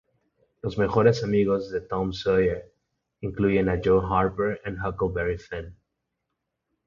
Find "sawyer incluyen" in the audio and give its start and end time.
2.11-3.69